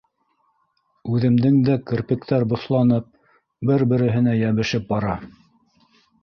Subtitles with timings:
[1.17, 3.11] Үҙемдең дә керпектәр боҫланып,
[3.71, 5.15] бер-береһенә йәбешеп бара.